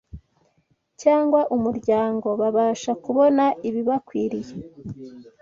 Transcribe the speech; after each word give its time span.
cyangwa 1.01 1.39
umuryango, 1.55 2.27
babasha 2.41 2.91
kubona 3.03 3.43
ibibakwiriye 3.67 4.53